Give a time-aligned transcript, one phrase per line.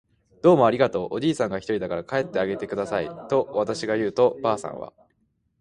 [0.41, 4.93] 「どうもありがとう。」おじいさんがひとりだから帰ってあげてください。」とわたしが言うと、ばあさんは